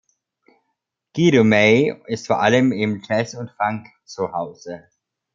Guido 1.13 1.43
May 1.43 1.93
ist 2.07 2.25
vor 2.25 2.39
allem 2.39 2.71
im 2.71 3.03
Jazz 3.07 3.35
und 3.35 3.51
Funk 3.51 3.85
zuhause. 4.03 4.87